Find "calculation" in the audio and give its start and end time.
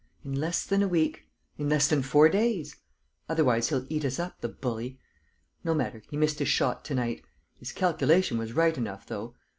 7.71-8.39